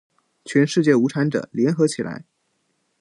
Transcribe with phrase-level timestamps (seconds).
[0.43, 2.25] 全世界无产者，联合起来！